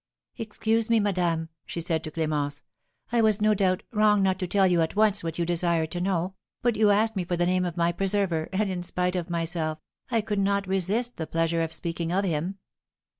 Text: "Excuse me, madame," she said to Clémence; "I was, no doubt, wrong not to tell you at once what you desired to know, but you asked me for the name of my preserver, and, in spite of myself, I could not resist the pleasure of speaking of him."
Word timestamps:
"Excuse 0.37 0.89
me, 0.89 0.99
madame," 0.99 1.49
she 1.63 1.79
said 1.79 2.03
to 2.03 2.09
Clémence; 2.09 2.61
"I 3.11 3.21
was, 3.21 3.39
no 3.39 3.53
doubt, 3.53 3.83
wrong 3.93 4.23
not 4.23 4.39
to 4.39 4.47
tell 4.47 4.65
you 4.65 4.81
at 4.81 4.95
once 4.95 5.23
what 5.23 5.37
you 5.37 5.45
desired 5.45 5.91
to 5.91 6.01
know, 6.01 6.33
but 6.63 6.75
you 6.75 6.89
asked 6.89 7.15
me 7.15 7.23
for 7.23 7.37
the 7.37 7.45
name 7.45 7.65
of 7.65 7.77
my 7.77 7.91
preserver, 7.91 8.49
and, 8.51 8.71
in 8.71 8.81
spite 8.81 9.15
of 9.15 9.29
myself, 9.29 9.77
I 10.09 10.21
could 10.21 10.39
not 10.39 10.65
resist 10.65 11.17
the 11.17 11.27
pleasure 11.27 11.61
of 11.61 11.71
speaking 11.71 12.11
of 12.11 12.25
him." 12.25 12.57